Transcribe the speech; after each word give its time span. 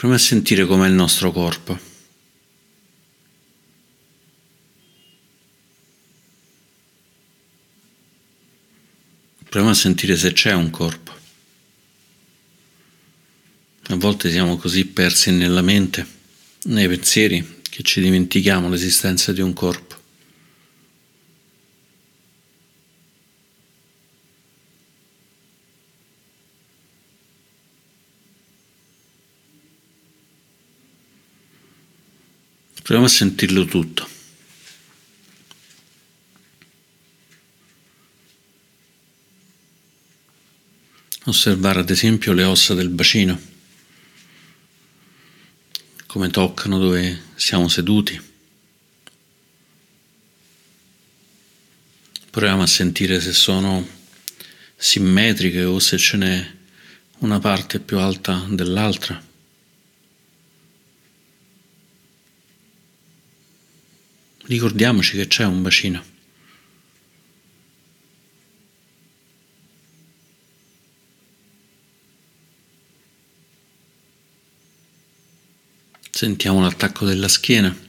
Proviamo 0.00 0.24
a 0.24 0.26
sentire 0.26 0.64
com'è 0.64 0.88
il 0.88 0.94
nostro 0.94 1.30
corpo. 1.30 1.78
Proviamo 9.42 9.68
a 9.68 9.74
sentire 9.74 10.16
se 10.16 10.32
c'è 10.32 10.54
un 10.54 10.70
corpo. 10.70 11.12
A 13.88 13.96
volte 13.96 14.30
siamo 14.30 14.56
così 14.56 14.86
persi 14.86 15.32
nella 15.32 15.60
mente, 15.60 16.06
nei 16.62 16.88
pensieri, 16.88 17.60
che 17.68 17.82
ci 17.82 18.00
dimentichiamo 18.00 18.70
l'esistenza 18.70 19.34
di 19.34 19.42
un 19.42 19.52
corpo. 19.52 19.99
Proviamo 32.90 33.08
a 33.08 33.16
sentirlo 33.16 33.64
tutto. 33.66 34.08
Osservare 41.26 41.78
ad 41.78 41.90
esempio 41.90 42.32
le 42.32 42.42
ossa 42.42 42.74
del 42.74 42.88
bacino, 42.88 43.40
come 46.06 46.30
toccano 46.30 46.80
dove 46.80 47.26
siamo 47.36 47.68
seduti. 47.68 48.20
Proviamo 52.28 52.62
a 52.62 52.66
sentire 52.66 53.20
se 53.20 53.32
sono 53.32 53.88
simmetriche 54.74 55.62
o 55.62 55.78
se 55.78 55.96
ce 55.96 56.16
n'è 56.16 56.54
una 57.18 57.38
parte 57.38 57.78
più 57.78 57.98
alta 57.98 58.44
dell'altra. 58.48 59.29
Ricordiamoci 64.50 65.16
che 65.16 65.28
c'è 65.28 65.44
un 65.44 65.62
bacino. 65.62 66.02
Sentiamo 76.10 76.60
l'attacco 76.62 77.04
della 77.04 77.28
schiena. 77.28 77.88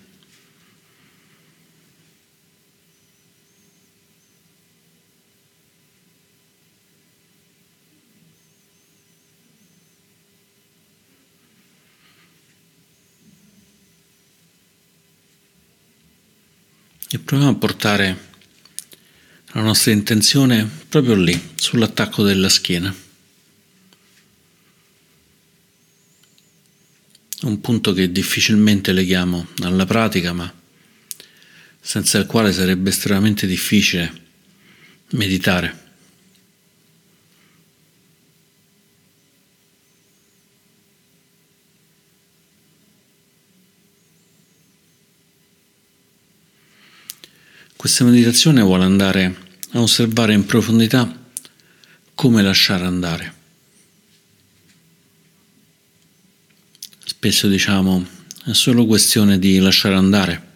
E 17.13 17.19
proviamo 17.31 17.53
a 17.55 17.57
portare 17.57 18.29
la 19.53 19.61
nostra 19.61 19.93
intenzione 19.93 20.69
proprio 20.89 21.15
lì, 21.15 21.51
sull'attacco 21.55 22.23
della 22.23 22.49
schiena. 22.49 22.93
Un 27.43 27.61
punto 27.61 27.93
che 27.93 28.11
difficilmente 28.11 28.91
leghiamo 28.91 29.47
alla 29.61 29.85
pratica, 29.85 30.33
ma 30.33 30.53
senza 31.79 32.17
il 32.17 32.25
quale 32.25 32.51
sarebbe 32.51 32.89
estremamente 32.89 33.47
difficile 33.47 34.11
meditare. 35.11 35.90
Questa 47.81 48.03
meditazione 48.03 48.61
vuole 48.61 48.83
andare 48.83 49.35
a 49.71 49.81
osservare 49.81 50.33
in 50.33 50.45
profondità 50.45 51.19
come 52.13 52.43
lasciare 52.43 52.85
andare. 52.85 53.33
Spesso 57.03 57.47
diciamo 57.47 58.05
è 58.45 58.53
solo 58.53 58.85
questione 58.85 59.39
di 59.39 59.57
lasciare 59.57 59.95
andare. 59.95 60.49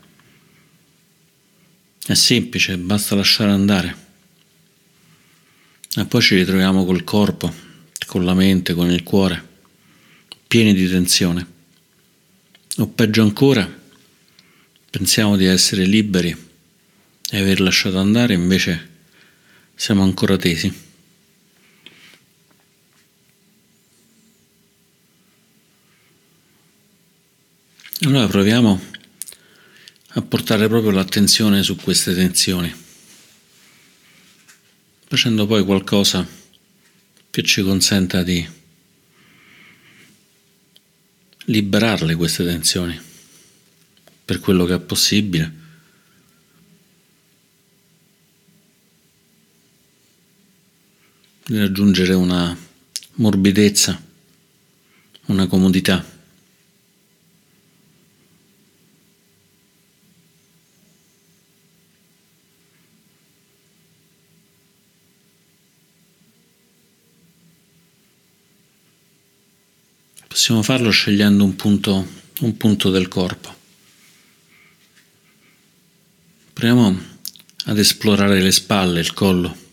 È 2.05 2.13
semplice, 2.13 2.77
basta 2.77 3.15
lasciare 3.15 3.49
andare. 3.49 3.97
E 5.95 6.05
poi 6.05 6.21
ci 6.21 6.35
ritroviamo 6.35 6.85
col 6.85 7.03
corpo, 7.03 7.51
con 8.05 8.23
la 8.23 8.35
mente, 8.35 8.75
con 8.75 8.91
il 8.91 9.01
cuore, 9.01 9.43
pieni 10.47 10.75
di 10.75 10.87
tensione. 10.87 11.47
O 12.77 12.87
peggio 12.87 13.23
ancora, 13.23 13.67
pensiamo 14.91 15.35
di 15.35 15.45
essere 15.45 15.85
liberi 15.85 16.44
e 17.31 17.39
aver 17.39 17.59
lasciato 17.59 17.97
andare 17.97 18.33
invece 18.33 18.93
siamo 19.75 20.03
ancora 20.03 20.37
tesi. 20.37 20.83
Allora 28.01 28.27
proviamo 28.27 28.81
a 30.09 30.21
portare 30.21 30.67
proprio 30.67 30.91
l'attenzione 30.91 31.63
su 31.63 31.75
queste 31.75 32.13
tensioni, 32.13 32.73
facendo 35.07 35.47
poi 35.47 35.63
qualcosa 35.63 36.25
che 37.31 37.41
ci 37.41 37.63
consenta 37.63 38.21
di 38.21 38.47
liberarle 41.45 42.15
queste 42.15 42.45
tensioni 42.45 42.99
per 44.23 44.39
quello 44.39 44.65
che 44.65 44.75
è 44.75 44.79
possibile 44.79 45.63
di 51.47 51.59
raggiungere 51.59 52.13
una 52.13 52.57
morbidezza, 53.13 54.01
una 55.25 55.45
comodità. 55.45 56.03
Possiamo 70.27 70.63
farlo 70.63 70.89
scegliendo 70.89 71.43
un 71.43 71.55
punto, 71.55 72.07
un 72.41 72.57
punto 72.57 72.89
del 72.89 73.07
corpo. 73.07 73.53
Proviamo 76.53 76.99
ad 77.65 77.77
esplorare 77.77 78.41
le 78.41 78.51
spalle, 78.51 78.99
il 78.99 79.13
collo 79.13 79.64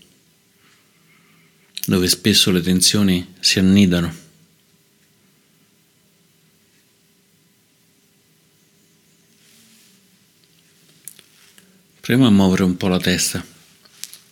dove 1.87 2.09
spesso 2.09 2.51
le 2.51 2.61
tensioni 2.61 3.35
si 3.41 3.59
annidano. 3.59 4.21
Proviamo 12.01 12.29
a 12.29 12.33
muovere 12.33 12.65
un 12.65 12.77
po' 12.77 12.89
la 12.89 12.99
testa. 12.99 13.45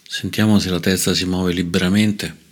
Sentiamo 0.03 0.59
se 0.59 0.71
la 0.71 0.81
testa 0.81 1.15
si 1.15 1.25
muove 1.25 1.53
liberamente 1.53 2.49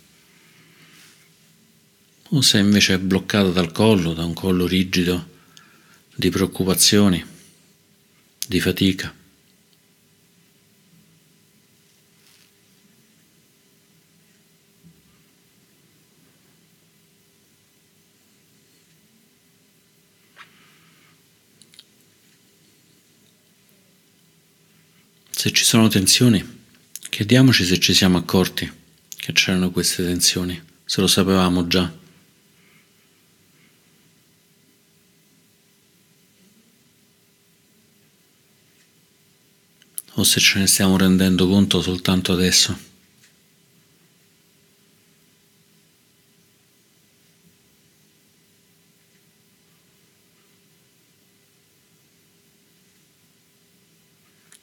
o 2.31 2.41
se 2.41 2.59
invece 2.59 2.93
è 2.93 2.99
bloccata 2.99 3.49
dal 3.49 3.71
collo, 3.71 4.13
da 4.13 4.23
un 4.23 4.33
collo 4.33 4.67
rigido 4.67 5.37
di 6.15 6.29
preoccupazioni, 6.29 7.23
di 8.47 8.59
fatica. 8.59 9.13
Se 25.39 25.51
ci 25.51 25.57
sono 25.69 25.87
tensioni, 25.87 26.43
chiediamoci 27.11 27.63
se 27.63 27.79
ci 27.79 27.93
siamo 27.93 28.17
accorti 28.17 28.67
che 29.15 29.33
c'erano 29.33 29.69
queste 29.69 30.03
tensioni, 30.03 30.59
se 30.83 30.99
lo 30.99 31.05
sapevamo 31.05 31.67
già. 31.67 31.93
O 40.13 40.23
se 40.23 40.39
ce 40.39 40.57
ne 40.57 40.65
stiamo 40.65 40.97
rendendo 40.97 41.47
conto 41.47 41.83
soltanto 41.83 42.31
adesso. 42.33 42.88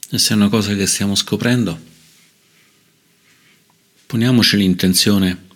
E 0.09 0.19
se 0.19 0.33
è 0.35 0.37
una 0.37 0.49
cosa 0.49 0.75
che 0.75 0.87
stiamo 0.87 1.17
scoprendo, 1.17 1.79
poniamoci 4.07 4.57
l'intenzione 4.57 5.47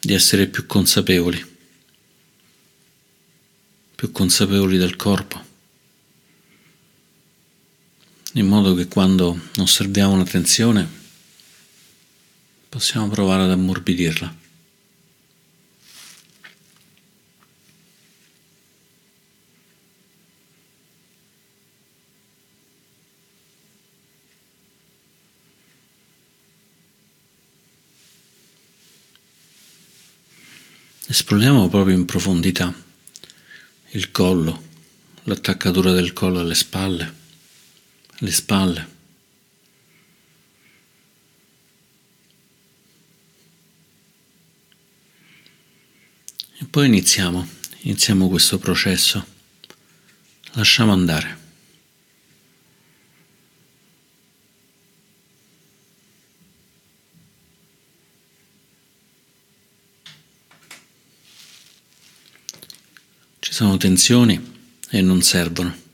di 0.00 0.12
essere 0.12 0.48
più 0.48 0.66
consapevoli, 0.66 1.44
più 3.94 4.10
consapevoli 4.10 4.76
del 4.76 4.96
corpo, 4.96 5.44
in 8.32 8.46
modo 8.46 8.74
che 8.74 8.88
quando 8.88 9.40
osserviamo 9.58 10.14
una 10.14 10.24
tensione 10.24 10.86
possiamo 12.68 13.08
provare 13.08 13.44
ad 13.44 13.50
ammorbidirla. 13.52 14.45
Esploriamo 31.18 31.70
proprio 31.70 31.96
in 31.96 32.04
profondità 32.04 32.70
il 33.92 34.10
collo, 34.10 34.62
l'attaccatura 35.22 35.90
del 35.92 36.12
collo 36.12 36.40
alle 36.40 36.54
spalle, 36.54 37.14
le 38.18 38.30
spalle. 38.30 38.88
E 46.58 46.64
poi 46.66 46.84
iniziamo, 46.84 47.48
iniziamo 47.80 48.28
questo 48.28 48.58
processo. 48.58 49.26
Lasciamo 50.52 50.92
andare. 50.92 51.45
Tensioni 63.76 64.54
e 64.90 65.00
non 65.00 65.22
servono. 65.22 65.84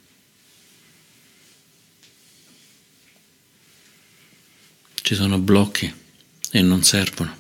Ci 5.02 5.14
sono 5.14 5.38
blocchi 5.38 5.92
e 6.50 6.62
non 6.62 6.82
servono. 6.82 7.36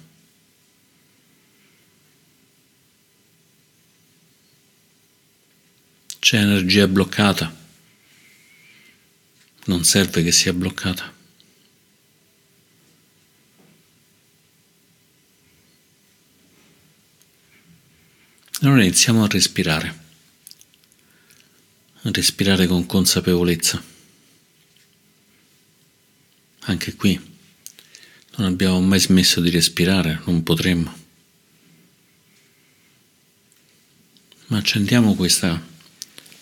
C'è 6.18 6.38
energia 6.38 6.86
bloccata. 6.86 7.54
Non 9.64 9.84
serve 9.84 10.22
che 10.22 10.32
sia 10.32 10.52
bloccata. 10.52 11.12
Allora 18.60 18.82
iniziamo 18.82 19.24
a 19.24 19.28
respirare 19.28 20.01
respirare 22.02 22.66
con 22.66 22.86
consapevolezza. 22.86 23.82
Anche 26.64 26.94
qui 26.94 27.20
non 28.36 28.46
abbiamo 28.46 28.80
mai 28.80 29.00
smesso 29.00 29.40
di 29.40 29.50
respirare, 29.50 30.20
non 30.26 30.42
potremmo. 30.42 31.00
Ma 34.46 34.58
accendiamo 34.58 35.14
questa 35.14 35.60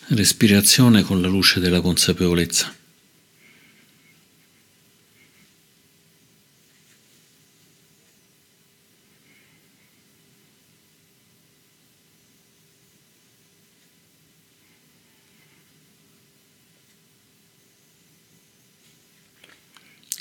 respirazione 0.08 1.02
con 1.02 1.20
la 1.20 1.28
luce 1.28 1.60
della 1.60 1.80
consapevolezza. 1.80 2.74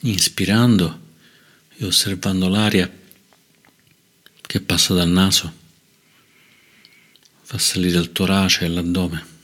Inspirando 0.09 1.07
e 1.77 1.85
osservando 1.85 2.47
l'aria 2.49 2.91
che 4.41 4.61
passa 4.61 4.93
dal 4.93 5.07
naso, 5.07 5.53
fa 7.43 7.57
salire 7.57 7.99
il 7.99 8.11
torace 8.11 8.65
e 8.65 8.67
l'addome. 8.67 9.37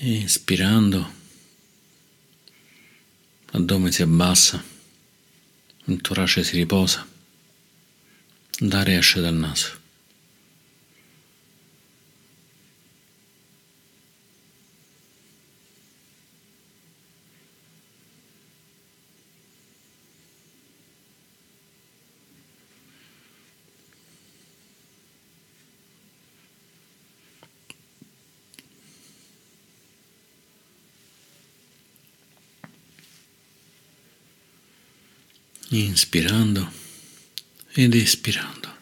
E 0.00 0.12
inspirando, 0.14 1.12
l'addome 3.50 3.92
si 3.92 4.02
abbassa, 4.02 4.62
il 5.84 6.00
torace 6.00 6.44
si 6.44 6.56
riposa, 6.56 7.06
l'aria 8.60 8.98
esce 8.98 9.20
dal 9.20 9.34
naso. 9.34 9.77
Inspirando 35.70 36.70
ed 37.72 37.94
espirando. 37.94 38.76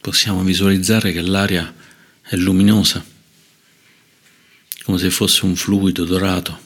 Possiamo 0.00 0.42
visualizzare 0.42 1.12
che 1.12 1.20
l'aria 1.20 1.72
è 2.22 2.34
luminosa, 2.34 3.04
come 4.82 4.98
se 4.98 5.10
fosse 5.10 5.44
un 5.44 5.54
fluido 5.54 6.04
dorato, 6.04 6.60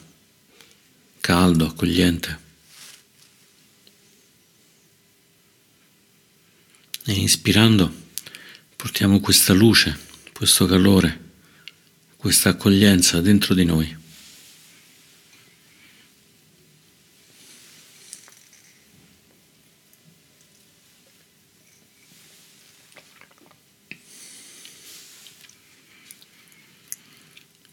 caldo, 1.21 1.67
accogliente. 1.67 2.45
E 7.05 7.13
inspirando 7.13 8.05
portiamo 8.75 9.19
questa 9.19 9.53
luce 9.53 10.06
questo 10.37 10.67
calore, 10.67 11.19
questa 12.15 12.49
accoglienza 12.49 13.21
dentro 13.21 13.55
di 13.55 13.65
noi. 13.65 13.97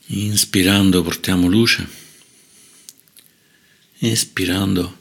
Inspirando 0.07 1.03
portiamo 1.03 1.49
luce, 1.49 1.87
espirando 3.99 5.01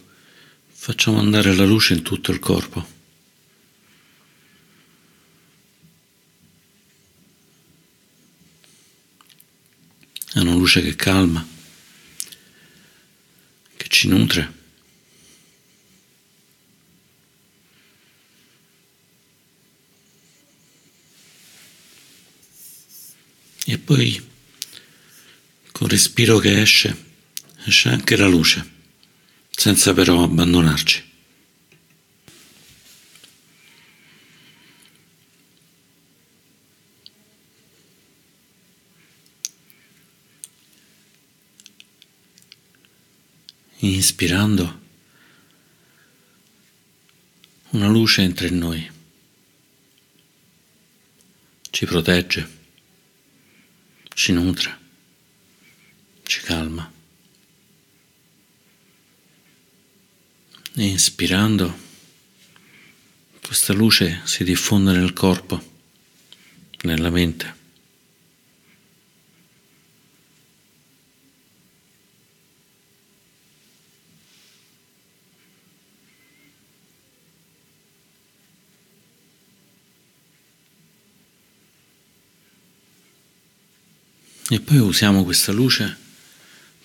facciamo 0.67 1.17
andare 1.17 1.55
la 1.55 1.63
luce 1.63 1.93
in 1.93 2.01
tutto 2.01 2.33
il 2.33 2.39
corpo. 2.39 2.93
È 10.33 10.39
una 10.39 10.55
luce 10.73 10.81
che 10.81 10.95
calma, 10.95 11.47
che 13.77 13.87
ci 13.89 14.07
nutre. 14.07 14.61
E 23.65 23.77
poi 23.77 24.29
col 25.71 25.89
respiro 25.89 26.39
che 26.39 26.61
esce, 26.61 27.05
esce 27.65 27.89
anche 27.89 28.15
la 28.15 28.27
luce, 28.27 28.67
senza 29.51 29.93
però 29.93 30.23
abbandonarci. 30.23 31.11
Inspirando, 43.91 44.81
una 47.71 47.87
luce 47.87 48.21
entra 48.21 48.47
in 48.47 48.57
noi, 48.57 48.91
ci 51.69 51.85
protegge, 51.85 52.49
ci 54.13 54.31
nutre, 54.31 54.77
ci 56.23 56.39
calma. 56.41 56.91
E 60.75 60.83
inspirando, 60.85 61.77
questa 63.41 63.73
luce 63.73 64.21
si 64.23 64.43
diffonde 64.43 64.91
nel 64.93 65.13
corpo, 65.13 65.61
nella 66.83 67.09
mente. 67.09 67.62
E 84.53 84.59
poi 84.59 84.77
usiamo 84.77 85.23
questa 85.23 85.51
luce 85.51 85.97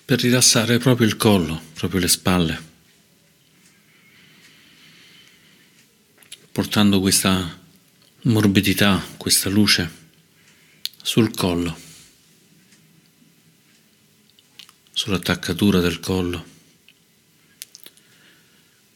per 0.03 0.19
rilassare 0.19 0.79
proprio 0.79 1.05
il 1.05 1.17
collo, 1.17 1.61
proprio 1.75 1.99
le 1.99 2.07
spalle, 2.07 2.59
portando 6.51 6.99
questa 6.99 7.61
morbidità, 8.23 9.05
questa 9.17 9.49
luce 9.49 9.87
sul 10.99 11.31
collo, 11.35 11.79
sull'attaccatura 14.91 15.79
del 15.79 15.99
collo, 15.99 16.43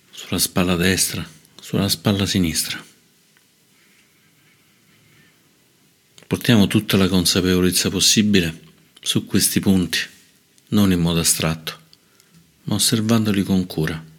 sulla 0.09 0.39
spalla 0.39 0.75
destra, 0.75 1.23
sulla 1.61 1.89
spalla 1.89 2.25
sinistra. 2.25 2.83
Portiamo 6.25 6.65
tutta 6.65 6.97
la 6.97 7.07
consapevolezza 7.07 7.91
possibile 7.91 8.62
su 9.03 9.25
questi 9.25 9.59
punti, 9.59 9.99
non 10.69 10.91
in 10.91 10.99
modo 10.99 11.19
astratto, 11.19 11.79
ma 12.63 12.75
osservandoli 12.75 13.43
con 13.43 13.65
cura. 13.67 14.11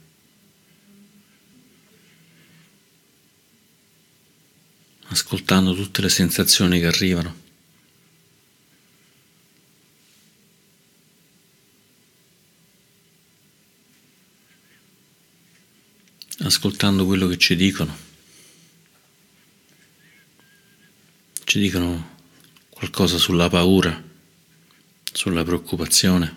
ascoltando 5.07 5.75
tutte 5.75 6.03
le 6.03 6.09
sensazioni 6.09 6.81
che 6.81 6.87
arrivano. 6.87 7.43
ascoltando 16.41 17.07
quello 17.07 17.27
che 17.27 17.39
ci 17.39 17.57
dicono. 17.57 17.97
Ci 21.45 21.59
dicono 21.59 22.17
qualcosa 22.69 23.17
sulla 23.17 23.49
paura, 23.49 24.03
sulla 25.25 25.43
preoccupazione, 25.43 26.37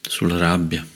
sulla 0.00 0.36
rabbia. 0.36 0.86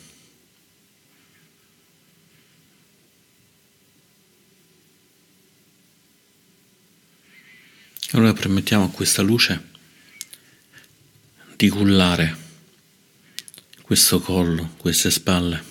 Allora 8.12 8.32
permettiamo 8.32 8.84
a 8.84 8.90
questa 8.90 9.22
luce 9.22 9.70
di 11.56 11.68
cullare 11.68 12.36
questo 13.80 14.20
collo, 14.20 14.74
queste 14.76 15.10
spalle, 15.10 15.64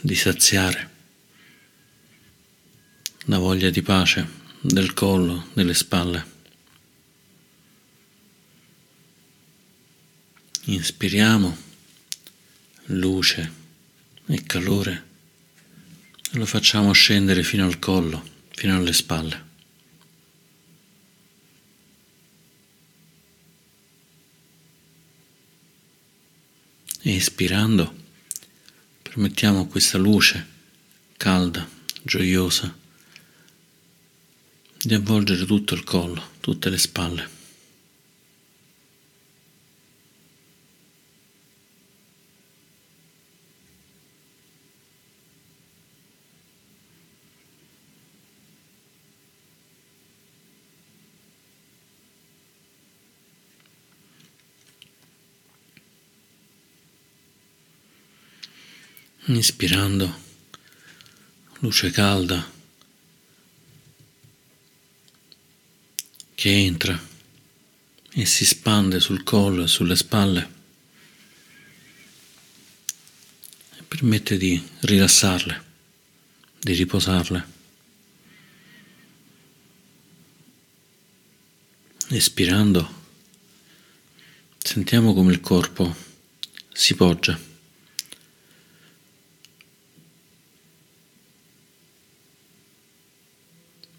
di 0.00 0.14
saziare 0.14 0.90
la 3.26 3.36
voglia 3.36 3.68
di 3.68 3.82
pace 3.82 4.43
del 4.66 4.94
collo, 4.94 5.48
delle 5.52 5.74
spalle. 5.74 6.32
Inspiriamo 10.64 11.56
luce 12.86 13.52
e 14.26 14.42
calore 14.44 15.06
e 16.32 16.38
lo 16.38 16.46
facciamo 16.46 16.92
scendere 16.92 17.42
fino 17.42 17.66
al 17.66 17.78
collo, 17.78 18.24
fino 18.54 18.74
alle 18.74 18.94
spalle. 18.94 19.52
e 27.06 27.16
espirando 27.16 27.94
permettiamo 29.02 29.66
questa 29.66 29.98
luce 29.98 30.46
calda, 31.18 31.68
gioiosa, 32.02 32.74
di 34.86 34.94
avvolgere 34.94 35.46
tutto 35.46 35.74
il 35.74 35.82
collo, 35.82 36.22
tutte 36.40 36.68
le 36.68 36.78
spalle. 36.78 37.42
Inspirando 59.26 60.20
luce 61.60 61.90
calda 61.90 62.53
che 66.44 66.50
entra 66.50 67.02
e 68.12 68.26
si 68.26 68.44
spande 68.44 69.00
sul 69.00 69.22
collo 69.22 69.62
e 69.62 69.66
sulle 69.66 69.96
spalle 69.96 70.50
e 73.78 73.82
permette 73.88 74.36
di 74.36 74.62
rilassarle, 74.80 75.64
di 76.60 76.74
riposarle. 76.74 77.46
Espirando 82.08 83.02
sentiamo 84.58 85.14
come 85.14 85.32
il 85.32 85.40
corpo 85.40 85.96
si 86.74 86.94
poggia. 86.94 87.40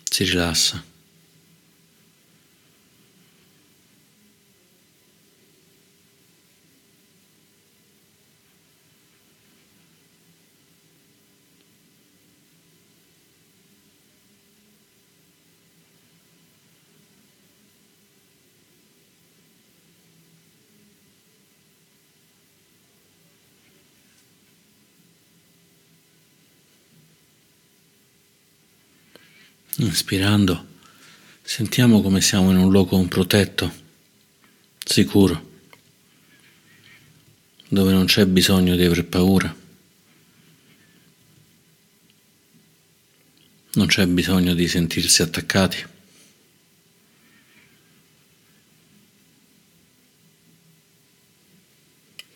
si 0.08 0.24
rilassa. 0.24 0.94
Inspirando, 29.96 30.82
sentiamo 31.42 32.02
come 32.02 32.20
siamo 32.20 32.52
in 32.52 32.58
un 32.58 32.70
luogo 32.70 33.02
protetto, 33.06 33.74
sicuro, 34.84 35.62
dove 37.70 37.94
non 37.94 38.04
c'è 38.04 38.25
bisogno 38.25 38.75
di 38.75 38.84
aver 38.84 39.06
paura, 39.06 39.56
non 43.75 43.88
c'è 43.88 44.06
bisogno 44.08 44.54
di 44.54 44.68
sentirsi 44.68 45.22
attaccati. 45.22 45.94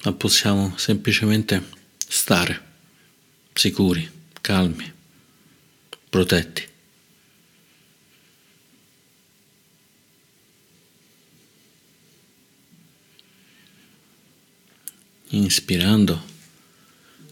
ma 0.02 0.14
possiamo 0.14 0.78
semplicemente 0.78 1.62
stare 2.08 2.68
sicuri, 3.54 4.10
calmi, 4.40 4.90
protetti. 6.10 6.69
Inspirando 15.30 16.26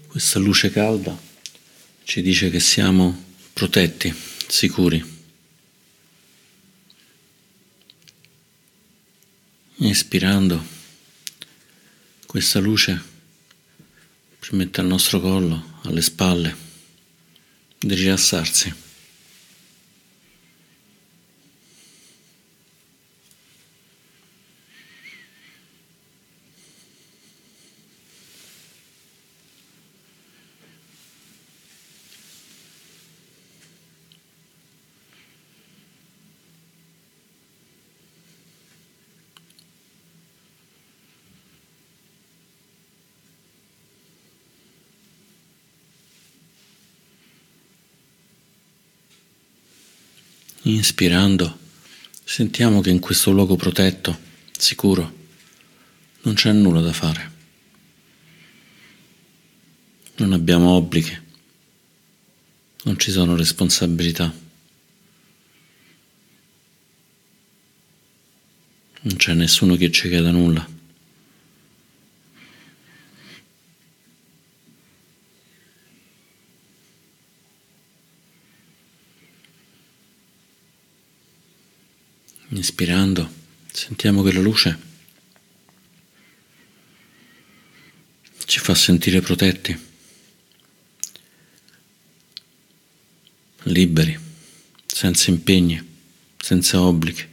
questa 0.08 0.40
luce 0.40 0.72
calda 0.72 1.18
ci 2.04 2.22
dice 2.22 2.50
che 2.50 2.60
siamo 2.60 3.26
protetti, 3.54 4.14
sicuri. 4.48 5.16
Inspirando 9.80 10.66
questa 12.26 12.60
luce 12.60 13.04
permette 14.40 14.82
al 14.82 14.88
nostro 14.88 15.20
collo, 15.20 15.80
alle 15.84 16.02
spalle, 16.02 16.56
di 17.78 17.94
rilassarsi. 17.94 18.87
Inspirando, 50.68 51.58
sentiamo 52.26 52.82
che 52.82 52.90
in 52.90 53.00
questo 53.00 53.32
luogo 53.32 53.56
protetto, 53.56 54.20
sicuro, 54.52 55.16
non 56.24 56.34
c'è 56.34 56.52
nulla 56.52 56.82
da 56.82 56.92
fare. 56.92 57.32
Non 60.18 60.34
abbiamo 60.34 60.72
obblighi, 60.72 61.18
non 62.84 63.00
ci 63.00 63.12
sono 63.12 63.38
responsabilità. 63.38 64.34
Non 69.00 69.16
c'è 69.16 69.34
nessuno 69.36 69.78
che 69.78 69.90
ci 69.90 70.10
chieda 70.10 70.32
nulla. 70.32 70.77
Inspirando, 82.68 83.32
sentiamo 83.72 84.22
che 84.24 84.34
la 84.34 84.42
luce 84.42 84.78
ci 88.44 88.60
fa 88.60 88.76
sentire 88.76 89.22
protetti, 89.22 89.80
liberi, 93.64 94.20
senza 94.86 95.30
impegni, 95.30 95.82
senza 96.38 96.82
obblighi. 96.82 97.26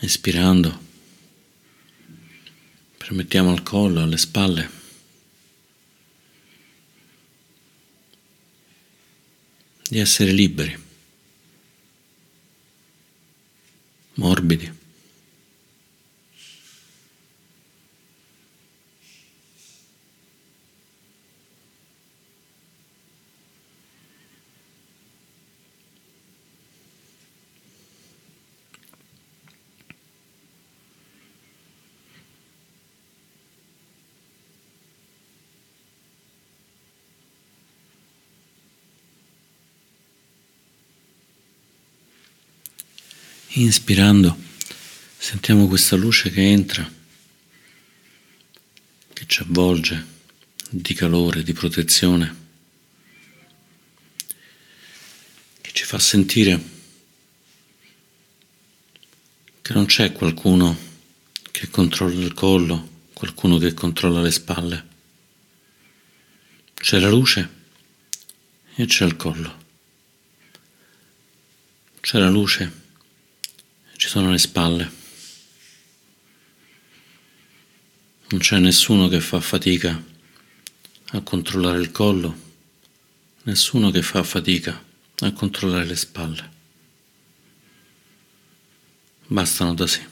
Espirando, 0.00 0.80
permettiamo 2.96 3.50
al 3.50 3.62
collo, 3.62 4.00
alle 4.00 4.16
spalle 4.16 4.83
di 9.88 9.98
essere 9.98 10.32
liberi, 10.32 10.76
morbidi. 14.14 14.82
Inspirando, 43.56 44.36
sentiamo 45.16 45.68
questa 45.68 45.94
luce 45.94 46.28
che 46.28 46.42
entra, 46.42 46.92
che 49.12 49.24
ci 49.28 49.42
avvolge 49.42 50.04
di 50.70 50.92
calore, 50.92 51.44
di 51.44 51.52
protezione, 51.52 52.36
che 55.60 55.70
ci 55.72 55.84
fa 55.84 56.00
sentire 56.00 56.60
che 59.62 59.72
non 59.72 59.86
c'è 59.86 60.10
qualcuno 60.10 60.76
che 61.52 61.68
controlla 61.68 62.24
il 62.24 62.34
collo, 62.34 63.04
qualcuno 63.12 63.58
che 63.58 63.72
controlla 63.72 64.20
le 64.20 64.32
spalle. 64.32 64.86
C'è 66.74 66.98
la 66.98 67.08
luce 67.08 67.50
e 68.74 68.86
c'è 68.86 69.04
il 69.04 69.14
collo. 69.14 69.62
C'è 72.00 72.18
la 72.18 72.28
luce 72.28 72.82
ci 74.04 74.10
sono 74.10 74.30
le 74.30 74.36
spalle. 74.36 74.92
Non 78.28 78.38
c'è 78.38 78.58
nessuno 78.58 79.08
che 79.08 79.18
fa 79.18 79.40
fatica 79.40 79.98
a 81.12 81.20
controllare 81.22 81.80
il 81.80 81.90
collo, 81.90 82.36
nessuno 83.44 83.90
che 83.90 84.02
fa 84.02 84.22
fatica 84.22 84.78
a 85.20 85.32
controllare 85.32 85.86
le 85.86 85.96
spalle. 85.96 86.50
Bastano 89.26 89.72
da 89.72 89.86
sé. 89.86 90.06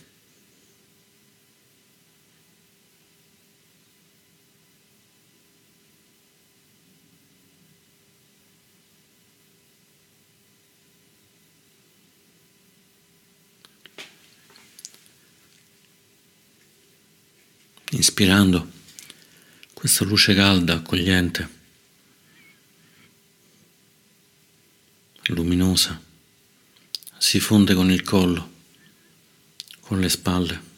Inspirando 17.93 18.71
questa 19.73 20.05
luce 20.05 20.35
calda, 20.35 20.75
accogliente, 20.75 21.61
luminosa, 25.27 26.01
si 27.19 27.41
fonde 27.41 27.75
con 27.75 27.91
il 27.91 28.03
collo, 28.03 28.51
con 29.81 30.01
le 30.01 30.09
spalle 30.09 30.71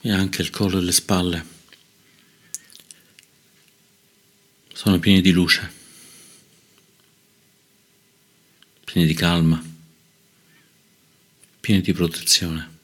e 0.00 0.10
anche 0.10 0.42
il 0.42 0.50
collo 0.50 0.78
e 0.78 0.82
le 0.82 0.92
spalle 0.92 1.46
sono 4.72 4.98
pieni 4.98 5.20
di 5.20 5.30
luce, 5.30 5.72
pieni 8.84 9.06
di 9.06 9.14
calma, 9.14 9.62
pieni 11.60 11.80
di 11.82 11.92
protezione. 11.92 12.80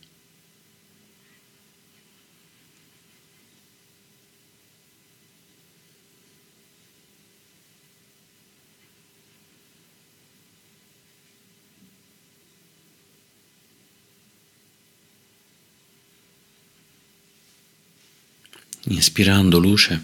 Inspirando 18.90 19.59
luce, 19.59 20.01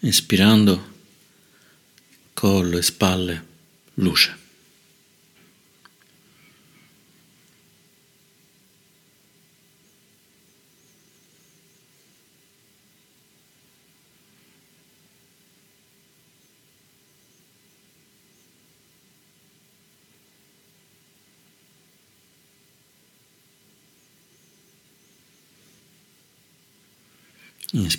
espirando 0.00 0.90
collo 2.34 2.78
e 2.78 2.82
spalle, 2.82 3.44
luce. 3.94 4.41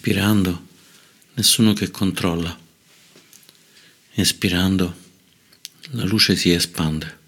Inspirando, 0.05 0.67
nessuno 1.35 1.71
che 1.71 1.89
controlla. 1.89 2.59
Espirando, 4.11 4.93
la 5.91 6.03
luce 6.03 6.35
si 6.35 6.51
espande. 6.51 7.19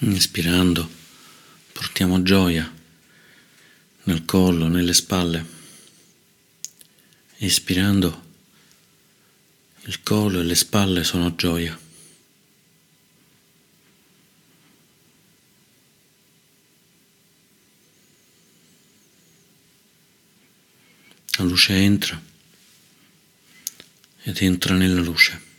Inspirando 0.00 0.86
portiamo 1.72 2.22
gioia 2.22 2.70
nel 4.02 4.26
collo, 4.26 4.68
nelle 4.68 4.92
spalle. 4.92 5.54
Espirando 7.38 8.24
il 9.84 10.02
collo 10.02 10.40
e 10.40 10.42
le 10.42 10.54
spalle 10.54 11.02
sono 11.02 11.34
gioia. 11.34 11.80
La 21.38 21.44
luce 21.44 21.74
entra 21.74 22.20
ed 24.24 24.42
entra 24.42 24.74
nella 24.74 25.00
luce. 25.00 25.55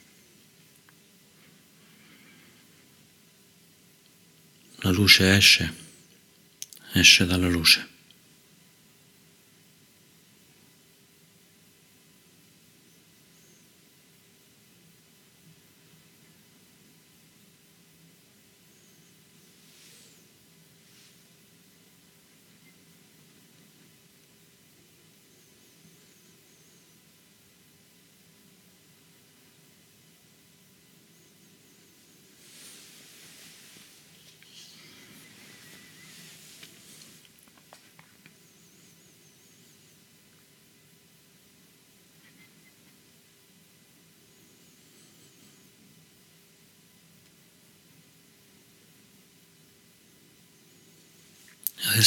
La 4.88 4.93
luce 4.93 5.36
esce, 5.36 5.69
esce 6.93 7.26
dalla 7.26 7.50
luce. 7.50 7.82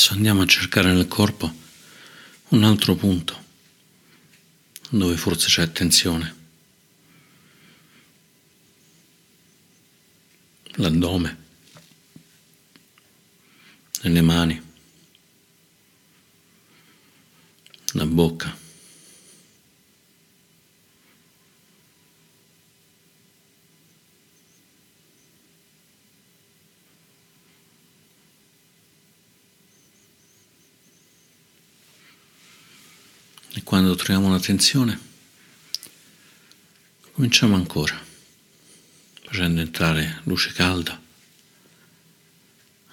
Adesso 0.01 0.15
andiamo 0.15 0.41
a 0.41 0.47
cercare 0.47 0.95
nel 0.95 1.09
corpo 1.09 1.55
un 2.49 2.65
altro 2.65 2.95
punto 2.95 3.45
dove 4.89 5.15
forse 5.19 5.49
c'è 5.49 5.71
tensione. 5.73 6.37
L'addome, 10.77 11.37
le 14.01 14.21
mani, 14.23 14.63
la 17.93 18.07
bocca. 18.07 18.60
Troviamo 34.11 34.35
una 34.35 34.45
tensione, 34.45 34.99
cominciamo 37.13 37.55
ancora, 37.55 37.97
facendo 39.23 39.61
entrare 39.61 40.23
luce 40.25 40.51
calda, 40.53 41.01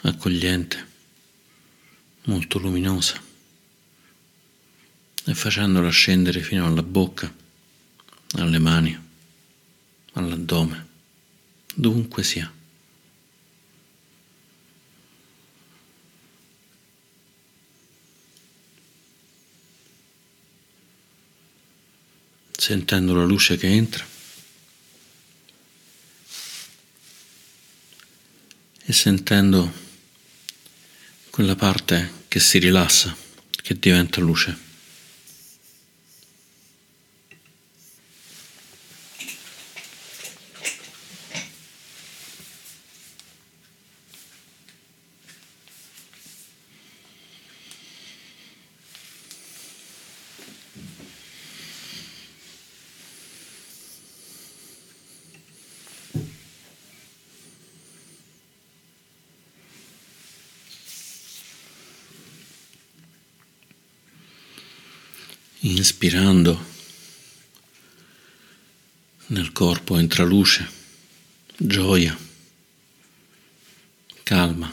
accogliente, 0.02 0.88
molto 2.26 2.60
luminosa, 2.60 3.20
e 5.26 5.34
facendola 5.34 5.90
scendere 5.90 6.40
fino 6.42 6.68
alla 6.68 6.84
bocca, 6.84 7.34
alle 8.34 8.60
mani, 8.60 8.96
all'addome, 10.14 10.88
dovunque 11.74 12.22
sia. 12.22 12.57
Sentendo 22.58 23.14
la 23.14 23.24
luce 23.24 23.56
che 23.56 23.68
entra 23.68 24.06
e 28.84 28.94
sentendo 28.94 29.72
quella 31.30 31.56
parte 31.56 32.24
che 32.28 32.40
si 32.40 32.58
rilassa, 32.58 33.16
che 33.62 33.78
diventa 33.78 34.20
luce. 34.22 34.67
Inspirando, 65.90 66.66
nel 69.28 69.54
corpo 69.54 69.98
entra 69.98 70.26
luce, 70.26 70.70
gioia, 71.56 72.16
calma. 74.22 74.70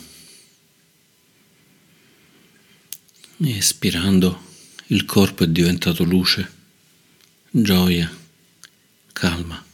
Espirando, 3.36 4.42
il 4.88 5.04
corpo 5.04 5.44
è 5.44 5.46
diventato 5.46 6.02
luce, 6.02 6.50
gioia, 7.48 8.12
calma. 9.12 9.64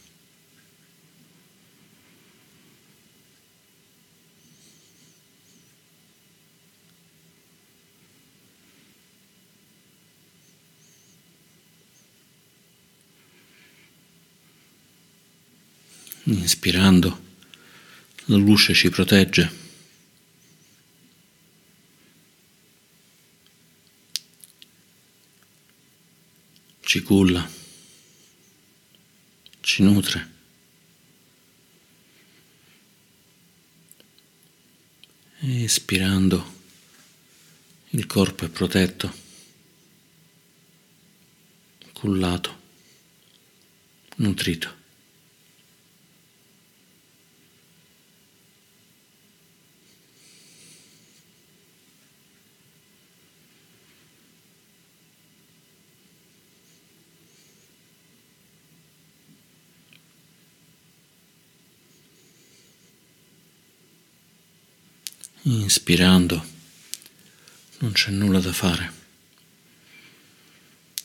Inspirando, 16.31 17.21
la 18.25 18.37
luce 18.37 18.73
ci 18.73 18.89
protegge. 18.89 19.59
Ci 26.79 27.01
culla, 27.01 27.49
ci 29.59 29.83
nutre. 29.83 30.29
Espirando, 35.39 36.59
il 37.89 38.05
corpo 38.05 38.45
è 38.45 38.49
protetto, 38.49 39.13
cullato, 41.91 42.59
nutrito. 44.15 44.80
Inspirando, 65.51 66.45
non 67.79 67.91
c'è 67.91 68.09
nulla 68.09 68.39
da 68.39 68.53
fare, 68.53 68.93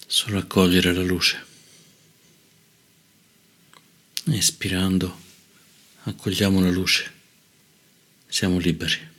solo 0.07 0.39
accogliere 0.39 0.93
la 0.93 1.03
luce. 1.03 1.45
Espirando, 4.27 5.21
accogliamo 6.05 6.61
la 6.61 6.71
luce, 6.71 7.13
siamo 8.29 8.59
liberi. 8.59 9.15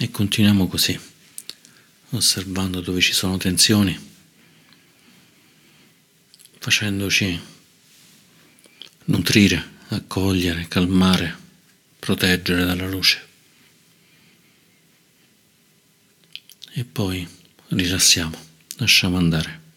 E 0.00 0.12
continuiamo 0.12 0.68
così, 0.68 0.96
osservando 2.10 2.80
dove 2.80 3.00
ci 3.00 3.12
sono 3.12 3.36
tensioni, 3.36 3.98
facendoci 6.60 7.40
nutrire, 9.06 9.70
accogliere, 9.88 10.68
calmare, 10.68 11.36
proteggere 11.98 12.64
dalla 12.64 12.86
luce. 12.86 13.26
E 16.74 16.84
poi 16.84 17.26
rilassiamo, 17.70 18.38
lasciamo 18.76 19.16
andare. 19.16 19.67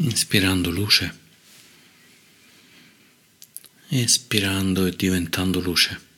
Inspirando 0.00 0.70
luce, 0.70 1.12
espirando 3.90 4.86
e 4.86 4.96
diventando 4.96 5.60
luce. 5.60 6.08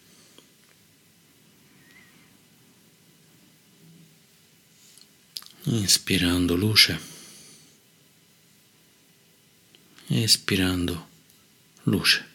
Inspirando 5.64 6.54
luce, 6.54 6.98
espirando 10.08 11.08
luce. 11.84 12.31